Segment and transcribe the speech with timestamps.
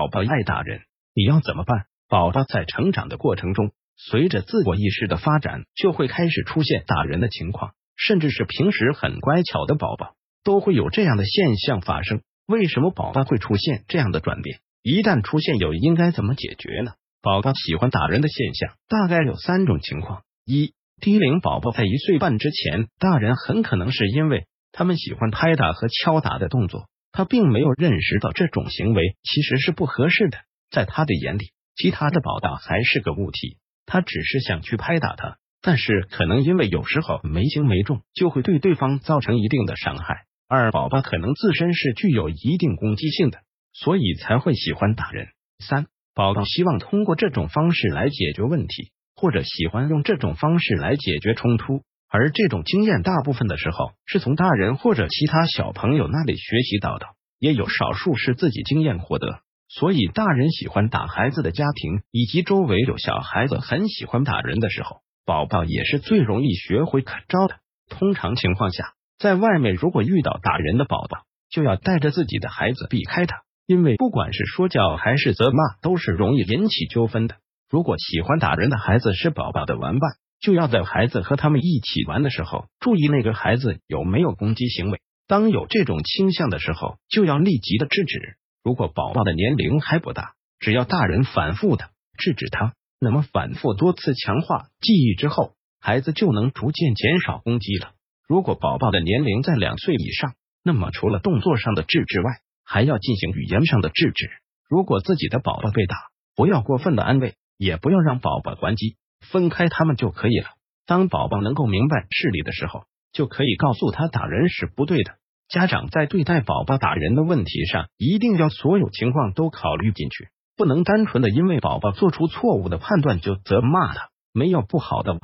[0.00, 0.80] 宝宝爱打人，
[1.14, 1.84] 你要怎么办？
[2.08, 12.22] 宝宝在成长的过程中，随着自我意识的发展，就会开始出现打人的情况，甚至是平时很乖巧的宝宝都会有这样的现象发生。
[12.46, 14.60] 为什么宝宝会出现这样的转变？
[14.82, 16.92] 一旦出现，有应该怎么解决呢？
[17.20, 20.72] 宝宝喜欢打人的现象大概有三种情况：一、
[21.02, 30.38] 低龄宝宝在一岁半之前，大人很可能是因为他们喜欢拍打和敲打的动作，他并没有认识到这种行为其实是不合适的，
[30.70, 31.52] 在他的眼里。
[31.76, 40.26] 其他的宝宝还是个物体，他只是想去拍打他，但是可能因为有时候没轻没重，就会对对方造成一定的伤害。
[40.46, 43.38] 二宝宝可能自身是具有一定攻击性的，
[43.72, 45.28] 所以才会喜欢打人。
[45.58, 57.06] 三宝宝希望通过这种方式来解决问题，或者喜欢用这种方式来解决冲突，而这种经验大部分的时候是从大人或者其他小朋友那里学习到的，
[57.38, 59.40] 也有少数是自己经验获得。
[59.68, 67.54] 所以，大人喜欢打孩子的家庭，以及周围有小孩子很喜欢打人的时候，宝宝也是最容易学会看招的。
[67.88, 77.36] 通常情况下，在外面如果遇到打人的宝宝，就要带着自己的孩子避开他，因为不管是说教还是责骂，都是容易引起纠纷的。
[77.68, 85.00] 如果喜欢打人的孩子是宝宝的玩伴，就要在孩子和他们一起玩的时候，注意那个孩子有没有攻击行为。
[85.26, 88.36] 当有这种倾向的时候，就要立即的制止。
[88.64, 97.92] 如果宝宝的年龄还不大，只要大人反复的制止他，那么反复多次强化记忆之后，孩子就能逐渐减少攻击了。
[98.26, 102.30] 如果宝宝的年龄在两岁以上，那么除了动作上的制止外，
[102.64, 104.30] 还要进行语言上的制止。
[104.68, 105.96] 如果自己的宝宝被打，
[106.34, 110.46] 不要过分的安慰，也不要让宝宝还击，分开他们就可以了。
[110.86, 115.14] 当宝宝能够明白事理的时候，就可以告诉他打人是不对的。
[115.48, 124.10] 家长在对待宝宝打人的问题上，一定要所有情况都考虑进去，不能单纯的因为宝宝做出错误的判断就责骂他。
[124.32, 125.20] 没有不好的娃，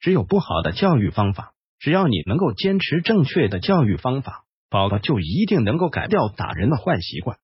[0.00, 1.52] 只有不好的教育方法。
[1.78, 7.38] 只要你能够坚持正确的教育方法，宝宝就一定能够改掉打人的坏习惯。